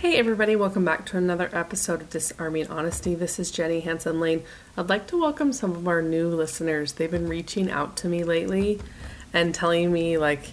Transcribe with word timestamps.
Hey 0.00 0.16
everybody, 0.16 0.56
welcome 0.56 0.82
back 0.82 1.04
to 1.06 1.18
another 1.18 1.50
episode 1.52 2.00
of 2.00 2.08
Disarming 2.08 2.68
Honesty. 2.68 3.14
This 3.14 3.38
is 3.38 3.50
Jenny 3.50 3.80
Hanson 3.80 4.18
Lane. 4.18 4.44
I'd 4.74 4.88
like 4.88 5.06
to 5.08 5.20
welcome 5.20 5.52
some 5.52 5.72
of 5.72 5.86
our 5.86 6.00
new 6.00 6.28
listeners. 6.28 6.92
They've 6.92 7.10
been 7.10 7.28
reaching 7.28 7.70
out 7.70 7.98
to 7.98 8.08
me 8.08 8.24
lately 8.24 8.80
and 9.34 9.54
telling 9.54 9.92
me 9.92 10.16
like 10.16 10.52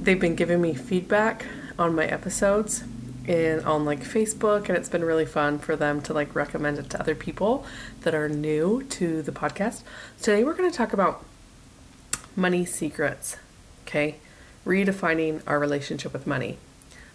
they've 0.00 0.18
been 0.18 0.36
giving 0.36 0.62
me 0.62 0.72
feedback 0.72 1.44
on 1.78 1.94
my 1.94 2.06
episodes 2.06 2.82
and 3.28 3.62
on 3.66 3.84
like 3.84 4.00
Facebook 4.00 4.70
and 4.70 4.78
it's 4.78 4.88
been 4.88 5.04
really 5.04 5.26
fun 5.26 5.58
for 5.58 5.76
them 5.76 6.00
to 6.00 6.14
like 6.14 6.34
recommend 6.34 6.78
it 6.78 6.88
to 6.88 6.98
other 6.98 7.14
people 7.14 7.66
that 8.00 8.14
are 8.14 8.30
new 8.30 8.84
to 8.84 9.20
the 9.20 9.32
podcast. 9.32 9.82
Today 10.22 10.44
we're 10.44 10.54
going 10.54 10.70
to 10.70 10.74
talk 10.74 10.94
about 10.94 11.22
money 12.34 12.64
secrets. 12.64 13.36
Okay? 13.86 14.16
Redefining 14.64 15.42
our 15.46 15.58
relationship 15.58 16.14
with 16.14 16.26
money. 16.26 16.56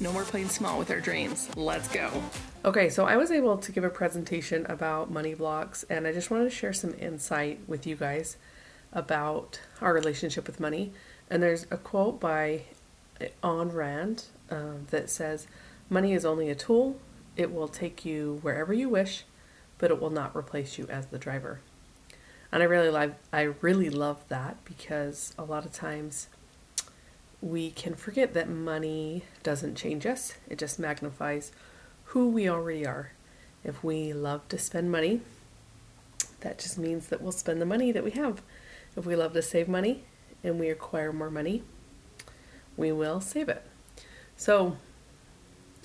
No 0.00 0.12
more 0.12 0.24
playing 0.24 0.48
small 0.48 0.78
with 0.78 0.90
our 0.90 1.00
dreams. 1.00 1.48
Let's 1.56 1.88
go. 1.88 2.10
Okay, 2.64 2.88
so 2.88 3.04
I 3.06 3.16
was 3.16 3.30
able 3.30 3.56
to 3.58 3.72
give 3.72 3.84
a 3.84 3.90
presentation 3.90 4.66
about 4.68 5.10
money 5.10 5.34
blocks, 5.34 5.84
and 5.88 6.06
I 6.06 6.12
just 6.12 6.30
wanted 6.30 6.44
to 6.44 6.50
share 6.50 6.72
some 6.72 6.94
insight 6.98 7.60
with 7.66 7.86
you 7.86 7.96
guys 7.96 8.36
about 8.92 9.60
our 9.80 9.92
relationship 9.92 10.46
with 10.46 10.60
money. 10.60 10.92
And 11.30 11.42
there's 11.42 11.66
a 11.70 11.76
quote 11.76 12.20
by 12.20 12.62
Ayn 13.42 13.72
Rand 13.72 14.24
uh, 14.50 14.74
that 14.90 15.10
says, 15.10 15.46
Money 15.88 16.12
is 16.14 16.24
only 16.24 16.50
a 16.50 16.54
tool, 16.54 16.98
it 17.36 17.52
will 17.52 17.68
take 17.68 18.04
you 18.04 18.38
wherever 18.42 18.72
you 18.72 18.88
wish, 18.88 19.24
but 19.78 19.90
it 19.90 20.00
will 20.00 20.10
not 20.10 20.36
replace 20.36 20.78
you 20.78 20.86
as 20.88 21.06
the 21.06 21.18
driver. 21.18 21.60
And 22.50 22.62
I 22.62 22.66
really 22.66 22.90
love 22.90 23.14
I 23.32 23.42
really 23.42 23.88
love 23.88 24.22
that 24.28 24.62
because 24.64 25.34
a 25.38 25.44
lot 25.44 25.64
of 25.64 25.72
times 25.72 26.28
we 27.42 27.72
can 27.72 27.94
forget 27.94 28.32
that 28.34 28.48
money 28.48 29.24
doesn't 29.42 29.74
change 29.74 30.06
us, 30.06 30.34
it 30.48 30.58
just 30.58 30.78
magnifies 30.78 31.50
who 32.06 32.28
we 32.28 32.48
already 32.48 32.86
are. 32.86 33.12
If 33.64 33.82
we 33.82 34.12
love 34.12 34.48
to 34.48 34.58
spend 34.58 34.92
money, 34.92 35.20
that 36.40 36.58
just 36.58 36.78
means 36.78 37.08
that 37.08 37.20
we'll 37.20 37.32
spend 37.32 37.60
the 37.60 37.66
money 37.66 37.90
that 37.90 38.04
we 38.04 38.12
have. 38.12 38.42
If 38.96 39.04
we 39.04 39.16
love 39.16 39.32
to 39.32 39.42
save 39.42 39.68
money 39.68 40.04
and 40.44 40.60
we 40.60 40.70
acquire 40.70 41.12
more 41.12 41.30
money, 41.30 41.64
we 42.76 42.92
will 42.92 43.20
save 43.20 43.48
it. 43.48 43.62
So 44.36 44.76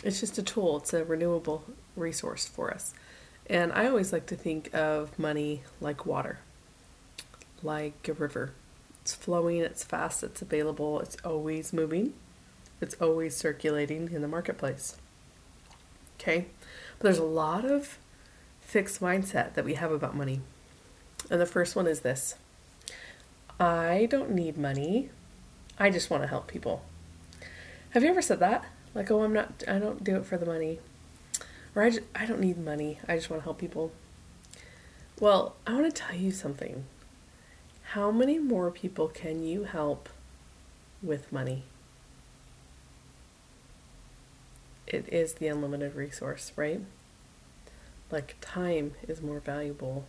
it's 0.04 0.20
just 0.20 0.38
a 0.38 0.44
tool, 0.44 0.78
it's 0.78 0.94
a 0.94 1.04
renewable 1.04 1.64
resource 1.96 2.46
for 2.46 2.72
us. 2.72 2.94
And 3.50 3.72
I 3.74 3.88
always 3.88 4.14
like 4.14 4.28
to 4.28 4.36
think 4.36 4.74
of 4.74 5.18
money 5.18 5.64
like 5.82 6.06
water, 6.06 6.40
like 7.64 8.08
a 8.08 8.14
river. 8.14 8.54
It's 9.08 9.14
flowing, 9.14 9.60
it's 9.60 9.86
fast, 9.86 10.22
it's 10.22 10.42
available, 10.42 11.00
it's 11.00 11.16
always 11.24 11.72
moving, 11.72 12.14
it's 12.82 12.94
always 12.96 13.38
circulating 13.38 14.12
in 14.12 14.22
the 14.22 14.28
marketplace. 14.28 14.98
Okay? 16.20 16.48
But 17.00 17.04
there's 17.04 17.18
a 17.18 17.24
lot 17.24 17.64
of 17.64 18.00
fixed 18.60 19.00
mindset 19.00 19.54
that 19.54 19.64
we 19.64 19.76
have 19.76 19.94
about 19.94 20.14
money. 20.14 20.42
And 21.32 21.40
the 21.40 21.46
first 21.46 21.74
one 21.74 21.88
is 21.88 22.02
this 22.02 22.36
I 23.58 24.10
don't 24.12 24.32
need 24.32 24.58
money, 24.58 25.10
I 25.80 25.90
just 25.90 26.10
want 26.10 26.24
to 26.24 26.28
help 26.28 26.48
people. 26.48 26.84
Have 27.92 28.04
you 28.04 28.10
ever 28.10 28.22
said 28.22 28.40
that? 28.40 28.66
Like, 28.94 29.10
oh, 29.10 29.24
I'm 29.24 29.32
not, 29.32 29.64
I 29.70 29.80
don't 29.80 30.04
do 30.04 30.18
it 30.18 30.26
for 30.26 30.38
the 30.38 30.46
money. 30.46 30.80
Or 31.74 31.84
I, 31.84 31.92
just, 31.92 32.02
I 32.14 32.26
don't 32.26 32.42
need 32.42 32.58
money, 32.58 33.00
I 33.08 33.16
just 33.16 33.30
want 33.30 33.42
to 33.42 33.46
help 33.46 33.58
people. 33.58 33.94
Well, 35.18 35.56
I 35.66 35.76
want 35.76 35.86
to 35.86 35.94
tell 35.94 36.14
you 36.14 36.32
something. 36.32 36.84
How 37.92 38.12
many 38.12 38.38
more 38.38 38.70
people 38.70 39.08
can 39.08 39.46
you 39.46 39.64
help 39.64 40.10
with 41.02 41.32
money? 41.32 41.64
It 44.86 45.08
is 45.08 45.36
the 45.36 45.48
unlimited 45.48 45.96
resource, 45.96 46.52
right? 46.58 46.82
Like, 48.12 48.36
time 48.42 48.96
is 49.08 49.22
more 49.22 49.40
valuable 49.40 50.06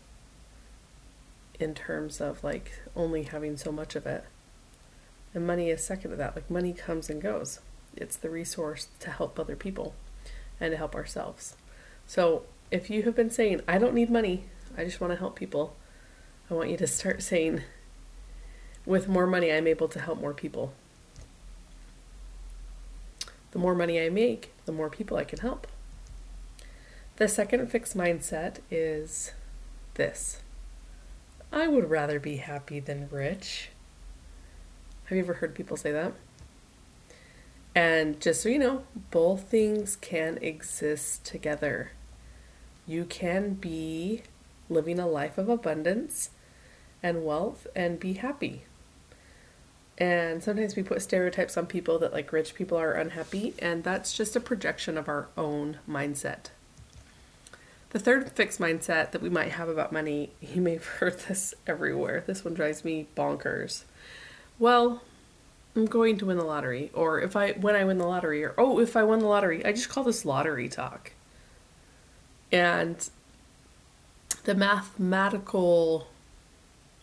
in 1.60 1.72
terms 1.72 2.20
of 2.20 2.42
like 2.42 2.72
only 2.96 3.22
having 3.22 3.56
so 3.56 3.70
much 3.70 3.94
of 3.94 4.06
it. 4.06 4.24
And 5.32 5.46
money 5.46 5.70
is 5.70 5.84
second 5.84 6.10
to 6.10 6.16
that. 6.16 6.34
Like, 6.34 6.50
money 6.50 6.72
comes 6.72 7.08
and 7.08 7.22
goes, 7.22 7.60
it's 7.96 8.16
the 8.16 8.28
resource 8.28 8.88
to 8.98 9.10
help 9.10 9.38
other 9.38 9.54
people 9.54 9.94
and 10.60 10.72
to 10.72 10.76
help 10.76 10.96
ourselves. 10.96 11.54
So, 12.08 12.42
if 12.72 12.90
you 12.90 13.04
have 13.04 13.14
been 13.14 13.30
saying, 13.30 13.60
I 13.68 13.78
don't 13.78 13.94
need 13.94 14.10
money, 14.10 14.46
I 14.76 14.84
just 14.84 15.00
want 15.00 15.12
to 15.12 15.18
help 15.18 15.36
people, 15.36 15.76
I 16.50 16.54
want 16.54 16.70
you 16.70 16.76
to 16.78 16.86
start 16.86 17.22
saying, 17.22 17.62
with 18.86 19.06
more 19.06 19.26
money, 19.26 19.52
I'm 19.52 19.66
able 19.66 19.88
to 19.88 20.00
help 20.00 20.18
more 20.18 20.32
people. 20.32 20.72
The 23.50 23.58
more 23.58 23.74
money 23.74 24.00
I 24.00 24.08
make, 24.08 24.52
the 24.64 24.72
more 24.72 24.88
people 24.88 25.16
I 25.16 25.24
can 25.24 25.40
help. 25.40 25.66
The 27.16 27.28
second 27.28 27.66
fixed 27.70 27.96
mindset 27.96 28.58
is 28.70 29.32
this 29.94 30.40
I 31.52 31.66
would 31.66 31.90
rather 31.90 32.20
be 32.20 32.36
happy 32.36 32.80
than 32.80 33.08
rich. 33.10 33.70
Have 35.06 35.16
you 35.16 35.24
ever 35.24 35.34
heard 35.34 35.54
people 35.54 35.76
say 35.76 35.92
that? 35.92 36.12
And 37.74 38.20
just 38.20 38.42
so 38.42 38.48
you 38.48 38.58
know, 38.58 38.84
both 39.10 39.50
things 39.50 39.96
can 39.96 40.38
exist 40.38 41.24
together. 41.24 41.92
You 42.86 43.04
can 43.04 43.54
be 43.54 44.22
living 44.70 44.98
a 44.98 45.06
life 45.06 45.38
of 45.38 45.48
abundance 45.48 46.30
and 47.02 47.24
wealth 47.24 47.66
and 47.74 48.00
be 48.00 48.14
happy. 48.14 48.62
And 49.98 50.42
sometimes 50.42 50.76
we 50.76 50.82
put 50.84 51.02
stereotypes 51.02 51.56
on 51.56 51.66
people 51.66 51.98
that 51.98 52.12
like 52.12 52.32
rich 52.32 52.54
people 52.54 52.78
are 52.78 52.92
unhappy, 52.92 53.54
and 53.58 53.82
that's 53.82 54.16
just 54.16 54.36
a 54.36 54.40
projection 54.40 54.96
of 54.96 55.08
our 55.08 55.28
own 55.36 55.78
mindset. 55.88 56.50
The 57.90 57.98
third 57.98 58.30
fixed 58.32 58.60
mindset 58.60 59.10
that 59.10 59.22
we 59.22 59.30
might 59.30 59.52
have 59.52 59.68
about 59.68 59.92
money, 59.92 60.30
you 60.40 60.62
may 60.62 60.74
have 60.74 60.86
heard 60.86 61.18
this 61.20 61.54
everywhere. 61.66 62.22
This 62.26 62.44
one 62.44 62.54
drives 62.54 62.84
me 62.84 63.08
bonkers. 63.16 63.82
Well, 64.58 65.02
I'm 65.74 65.86
going 65.86 66.16
to 66.18 66.26
win 66.26 66.38
the 66.38 66.44
lottery, 66.44 66.90
or 66.94 67.20
if 67.20 67.34
I 67.34 67.52
when 67.52 67.74
I 67.74 67.84
win 67.84 67.98
the 67.98 68.06
lottery, 68.06 68.44
or 68.44 68.54
oh, 68.56 68.78
if 68.78 68.96
I 68.96 69.02
won 69.02 69.18
the 69.18 69.26
lottery, 69.26 69.64
I 69.64 69.72
just 69.72 69.88
call 69.88 70.04
this 70.04 70.24
lottery 70.24 70.68
talk. 70.68 71.12
And 72.52 73.08
the 74.44 74.54
mathematical 74.54 76.08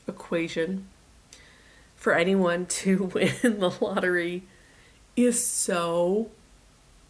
equation 0.07 0.87
for 1.95 2.13
anyone 2.13 2.65
to 2.83 3.11
win 3.13 3.59
the 3.59 3.73
lottery 3.81 4.43
is 5.15 5.45
so, 5.45 6.29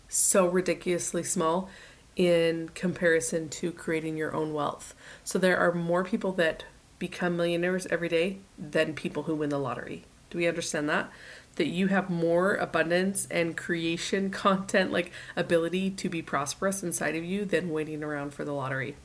so 0.07 0.47
ridiculously 0.47 1.23
small 1.23 1.69
in 2.15 2.69
comparison 2.69 3.49
to 3.49 3.71
creating 3.71 4.15
your 4.15 4.33
own 4.33 4.53
wealth. 4.53 4.95
So 5.23 5.37
there 5.37 5.57
are 5.57 5.73
more 5.73 6.03
people 6.03 6.31
that 6.33 6.63
become 6.97 7.35
millionaires 7.35 7.85
every 7.87 8.07
day 8.07 8.37
than 8.57 8.93
people 8.93 9.23
who 9.23 9.35
win 9.35 9.49
the 9.49 9.59
lottery. 9.59 10.03
Do 10.29 10.37
we 10.37 10.47
understand 10.47 10.87
that? 10.89 11.11
That 11.57 11.67
you 11.67 11.87
have 11.87 12.09
more 12.09 12.55
abundance 12.55 13.27
and 13.29 13.57
creation 13.57 14.29
content, 14.31 14.91
like 14.91 15.11
ability 15.35 15.91
to 15.91 16.09
be 16.09 16.21
prosperous 16.21 16.83
inside 16.83 17.15
of 17.15 17.23
you 17.23 17.45
than 17.45 17.69
waiting 17.69 18.03
around 18.03 18.33
for 18.33 18.45
the 18.45 18.53
lottery. 18.53 18.95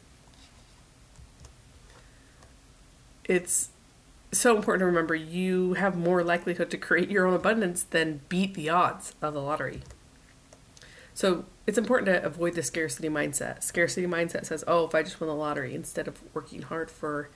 It's 3.24 3.70
so 4.32 4.56
important 4.56 4.80
to 4.80 4.86
remember 4.86 5.14
you 5.14 5.74
have 5.74 5.96
more 5.96 6.22
likelihood 6.22 6.70
to 6.70 6.78
create 6.78 7.10
your 7.10 7.26
own 7.26 7.34
abundance 7.34 7.82
than 7.82 8.20
beat 8.28 8.54
the 8.54 8.68
odds 8.68 9.14
of 9.20 9.34
the 9.34 9.42
lottery. 9.42 9.82
So 11.14 11.44
it's 11.66 11.78
important 11.78 12.06
to 12.06 12.24
avoid 12.24 12.54
the 12.54 12.62
scarcity 12.62 13.08
mindset. 13.08 13.62
Scarcity 13.62 14.06
mindset 14.06 14.46
says, 14.46 14.64
oh, 14.66 14.86
if 14.86 14.94
I 14.94 15.02
just 15.02 15.20
win 15.20 15.28
the 15.28 15.34
lottery, 15.34 15.74
instead 15.74 16.08
of 16.08 16.22
working 16.34 16.62
hard 16.62 16.90
for 16.90 17.28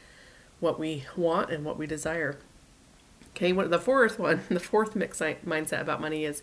what 0.60 0.78
we 0.78 1.04
want 1.16 1.50
and 1.50 1.64
what 1.64 1.76
we 1.76 1.86
desire. 1.86 2.38
Okay, 3.30 3.52
the 3.52 3.78
fourth 3.78 4.18
one, 4.18 4.42
the 4.48 4.60
fourth 4.60 4.94
fixed 4.94 5.20
mindset 5.20 5.80
about 5.80 6.00
money 6.00 6.24
is, 6.24 6.42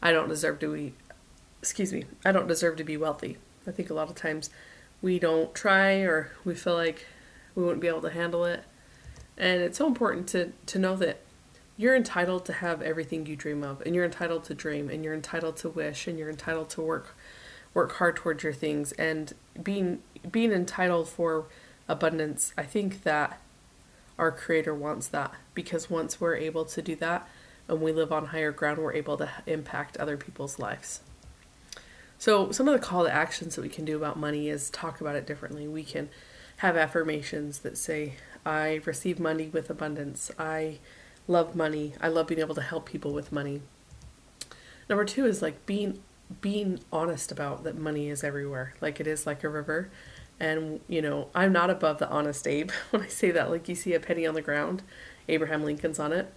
I 0.00 0.12
don't 0.12 0.28
deserve 0.28 0.60
to 0.60 0.72
be, 0.72 0.94
excuse 1.60 1.92
me, 1.92 2.04
I 2.24 2.32
don't 2.32 2.46
deserve 2.46 2.76
to 2.76 2.84
be 2.84 2.96
wealthy. 2.96 3.38
I 3.66 3.72
think 3.72 3.90
a 3.90 3.94
lot 3.94 4.08
of 4.08 4.14
times 4.14 4.48
we 5.02 5.18
don't 5.18 5.54
try 5.54 5.96
or 5.96 6.30
we 6.44 6.54
feel 6.54 6.74
like 6.74 7.06
we 7.54 7.62
wouldn't 7.62 7.80
be 7.80 7.88
able 7.88 8.02
to 8.02 8.10
handle 8.10 8.44
it. 8.44 8.64
And 9.40 9.62
it's 9.62 9.78
so 9.78 9.86
important 9.86 10.28
to, 10.28 10.52
to 10.66 10.78
know 10.78 10.94
that 10.96 11.20
you're 11.78 11.96
entitled 11.96 12.44
to 12.44 12.52
have 12.52 12.82
everything 12.82 13.24
you 13.24 13.34
dream 13.34 13.64
of, 13.64 13.80
and 13.80 13.94
you're 13.94 14.04
entitled 14.04 14.44
to 14.44 14.54
dream, 14.54 14.90
and 14.90 15.02
you're 15.02 15.14
entitled 15.14 15.56
to 15.56 15.70
wish, 15.70 16.06
and 16.06 16.18
you're 16.18 16.28
entitled 16.28 16.68
to 16.70 16.82
work 16.82 17.16
work 17.72 17.92
hard 17.92 18.16
towards 18.16 18.42
your 18.42 18.52
things 18.52 18.90
and 18.92 19.32
being 19.62 20.02
being 20.30 20.52
entitled 20.52 21.08
for 21.08 21.46
abundance. 21.88 22.52
I 22.58 22.64
think 22.64 23.04
that 23.04 23.40
our 24.18 24.30
creator 24.30 24.74
wants 24.74 25.08
that 25.08 25.32
because 25.54 25.88
once 25.88 26.20
we're 26.20 26.36
able 26.36 26.66
to 26.66 26.82
do 26.82 26.94
that 26.96 27.26
and 27.66 27.80
we 27.80 27.92
live 27.92 28.12
on 28.12 28.26
higher 28.26 28.52
ground, 28.52 28.78
we're 28.78 28.92
able 28.92 29.16
to 29.16 29.30
impact 29.46 29.96
other 29.96 30.18
people's 30.18 30.58
lives. 30.58 31.00
So, 32.18 32.52
some 32.52 32.68
of 32.68 32.78
the 32.78 32.86
call 32.86 33.04
to 33.04 33.10
actions 33.10 33.56
that 33.56 33.62
we 33.62 33.70
can 33.70 33.86
do 33.86 33.96
about 33.96 34.18
money 34.18 34.50
is 34.50 34.68
talk 34.68 35.00
about 35.00 35.16
it 35.16 35.26
differently. 35.26 35.66
We 35.66 35.84
can 35.84 36.10
have 36.58 36.76
affirmations 36.76 37.60
that 37.60 37.78
say, 37.78 38.16
I 38.44 38.80
receive 38.84 39.20
money 39.20 39.48
with 39.48 39.70
abundance. 39.70 40.30
I 40.38 40.78
love 41.28 41.54
money. 41.54 41.94
I 42.00 42.08
love 42.08 42.26
being 42.26 42.40
able 42.40 42.54
to 42.54 42.62
help 42.62 42.86
people 42.86 43.12
with 43.12 43.32
money. 43.32 43.62
Number 44.88 45.04
two 45.04 45.26
is 45.26 45.42
like 45.42 45.66
being 45.66 46.00
being 46.40 46.80
honest 46.92 47.32
about 47.32 47.64
that 47.64 47.76
money 47.76 48.08
is 48.08 48.22
everywhere. 48.22 48.74
Like 48.80 49.00
it 49.00 49.06
is 49.06 49.26
like 49.26 49.42
a 49.42 49.48
river. 49.48 49.90
And, 50.38 50.80
you 50.88 51.02
know, 51.02 51.28
I'm 51.34 51.52
not 51.52 51.70
above 51.70 51.98
the 51.98 52.08
honest 52.08 52.46
Abe 52.46 52.70
when 52.90 53.02
I 53.02 53.08
say 53.08 53.30
that. 53.30 53.50
Like 53.50 53.68
you 53.68 53.74
see 53.74 53.94
a 53.94 54.00
penny 54.00 54.26
on 54.26 54.34
the 54.34 54.42
ground, 54.42 54.82
Abraham 55.28 55.64
Lincoln's 55.64 55.98
on 55.98 56.12
it. 56.12 56.32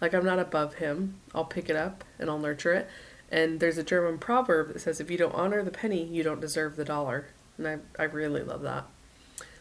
Like 0.00 0.14
I'm 0.14 0.24
not 0.24 0.38
above 0.38 0.74
him. 0.74 1.18
I'll 1.34 1.44
pick 1.44 1.68
it 1.68 1.76
up 1.76 2.04
and 2.18 2.30
I'll 2.30 2.38
nurture 2.38 2.72
it. 2.72 2.88
And 3.30 3.60
there's 3.60 3.78
a 3.78 3.82
German 3.82 4.18
proverb 4.18 4.72
that 4.72 4.80
says, 4.80 5.00
if 5.00 5.10
you 5.10 5.18
don't 5.18 5.34
honor 5.34 5.62
the 5.62 5.70
penny, 5.70 6.02
you 6.04 6.22
don't 6.22 6.40
deserve 6.40 6.76
the 6.76 6.84
dollar. 6.84 7.28
And 7.58 7.68
I, 7.68 7.78
I 7.98 8.04
really 8.04 8.42
love 8.42 8.62
that. 8.62 8.86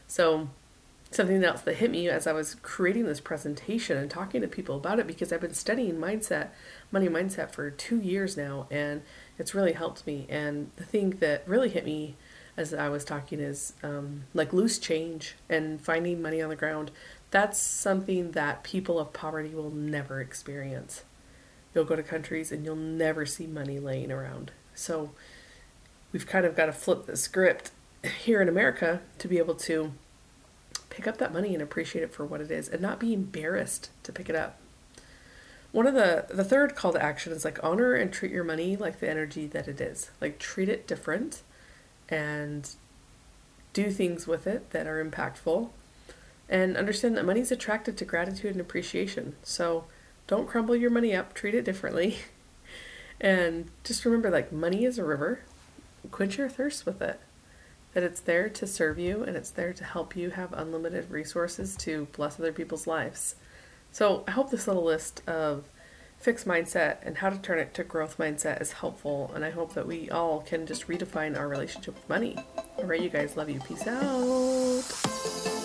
So, 0.07 0.49
something 1.11 1.43
else 1.43 1.61
that 1.61 1.75
hit 1.75 1.91
me 1.91 2.09
as 2.09 2.27
I 2.27 2.33
was 2.33 2.55
creating 2.55 3.05
this 3.05 3.19
presentation 3.19 3.97
and 3.97 4.09
talking 4.09 4.41
to 4.41 4.47
people 4.47 4.75
about 4.75 4.99
it 4.99 5.07
because 5.07 5.31
I've 5.31 5.41
been 5.41 5.53
studying 5.53 5.95
mindset, 5.95 6.49
money 6.91 7.07
mindset 7.07 7.51
for 7.51 7.69
two 7.69 7.99
years 7.99 8.35
now, 8.35 8.67
and 8.69 9.01
it's 9.37 9.55
really 9.55 9.73
helped 9.73 10.05
me. 10.05 10.25
And 10.29 10.71
the 10.75 10.83
thing 10.83 11.11
that 11.19 11.47
really 11.47 11.69
hit 11.69 11.85
me 11.85 12.15
as 12.57 12.73
I 12.73 12.89
was 12.89 13.05
talking 13.05 13.39
is 13.39 13.73
um, 13.83 14.23
like 14.33 14.51
loose 14.51 14.79
change 14.79 15.35
and 15.47 15.79
finding 15.79 16.21
money 16.21 16.41
on 16.41 16.49
the 16.49 16.55
ground. 16.55 16.91
That's 17.29 17.59
something 17.59 18.31
that 18.31 18.63
people 18.63 18.99
of 18.99 19.13
poverty 19.13 19.53
will 19.53 19.69
never 19.69 20.19
experience. 20.19 21.03
You'll 21.73 21.85
go 21.85 21.95
to 21.95 22.03
countries 22.03 22.51
and 22.51 22.65
you'll 22.65 22.75
never 22.75 23.25
see 23.25 23.45
money 23.45 23.79
laying 23.79 24.11
around. 24.11 24.51
So 24.73 25.11
we've 26.11 26.25
kind 26.25 26.45
of 26.45 26.55
got 26.55 26.65
to 26.65 26.73
flip 26.73 27.05
the 27.05 27.15
script 27.15 27.71
here 28.23 28.41
in 28.41 28.49
America 28.49 29.01
to 29.19 29.27
be 29.27 29.37
able 29.37 29.55
to 29.55 29.93
pick 30.89 31.07
up 31.07 31.17
that 31.17 31.33
money 31.33 31.53
and 31.53 31.61
appreciate 31.61 32.03
it 32.03 32.13
for 32.13 32.25
what 32.25 32.41
it 32.41 32.51
is 32.51 32.67
and 32.67 32.81
not 32.81 32.99
be 32.99 33.13
embarrassed 33.13 33.89
to 34.03 34.11
pick 34.11 34.29
it 34.29 34.35
up. 34.35 34.59
One 35.71 35.85
of 35.85 35.93
the 35.93 36.25
the 36.29 36.43
third 36.43 36.75
call 36.75 36.93
to 36.93 37.03
action 37.03 37.33
is 37.33 37.45
like 37.45 37.63
honor 37.63 37.93
and 37.93 38.11
treat 38.11 38.31
your 38.31 38.43
money 38.43 38.75
like 38.75 38.99
the 38.99 39.09
energy 39.09 39.47
that 39.47 39.67
it 39.67 39.81
is. 39.81 40.11
Like 40.21 40.39
treat 40.39 40.69
it 40.69 40.87
different 40.87 41.41
and 42.09 42.69
do 43.73 43.91
things 43.91 44.25
with 44.27 44.47
it 44.47 44.71
that 44.71 44.87
are 44.87 45.03
impactful 45.03 45.69
and 46.49 46.77
understand 46.77 47.17
that 47.17 47.25
money 47.25 47.41
is 47.41 47.51
attracted 47.51 47.97
to 47.97 48.05
gratitude 48.05 48.53
and 48.53 48.61
appreciation. 48.61 49.35
So 49.43 49.85
don't 50.25 50.47
crumble 50.47 50.75
your 50.75 50.89
money 50.89 51.13
up, 51.15 51.33
treat 51.33 51.55
it 51.55 51.65
differently. 51.65 52.17
And 53.19 53.71
just 53.83 54.05
remember 54.05 54.29
like 54.29 54.51
money 54.51 54.85
is 54.85 54.99
a 54.99 55.03
river. 55.03 55.39
Quench 56.11 56.37
your 56.37 56.49
thirst 56.49 56.85
with 56.85 57.01
it. 57.01 57.19
That 57.93 58.03
it's 58.03 58.19
there 58.19 58.49
to 58.49 58.67
serve 58.67 58.99
you 58.99 59.23
and 59.23 59.35
it's 59.35 59.49
there 59.49 59.73
to 59.73 59.83
help 59.83 60.15
you 60.15 60.29
have 60.31 60.53
unlimited 60.53 61.09
resources 61.09 61.75
to 61.77 62.07
bless 62.11 62.39
other 62.39 62.51
people's 62.51 62.85
lives. 62.85 63.35
So 63.91 64.23
I 64.27 64.31
hope 64.31 64.51
this 64.51 64.67
little 64.67 64.83
list 64.83 65.27
of 65.27 65.65
fixed 66.19 66.47
mindset 66.47 66.97
and 67.03 67.17
how 67.17 67.29
to 67.29 67.37
turn 67.37 67.59
it 67.59 67.73
to 67.75 67.83
growth 67.83 68.17
mindset 68.17 68.61
is 68.61 68.73
helpful 68.73 69.31
and 69.33 69.45
I 69.45 69.51
hope 69.51 69.73
that 69.75 69.87
we 69.87 70.09
all 70.09 70.41
can 70.41 70.65
just 70.65 70.87
redefine 70.87 71.37
our 71.37 71.47
relationship 71.47 71.95
with 71.95 72.09
money. 72.09 72.37
All 72.77 72.85
right, 72.85 73.01
you 73.01 73.09
guys, 73.09 73.37
love 73.37 73.49
you. 73.49 73.59
Peace 73.61 73.87
out. 73.87 75.56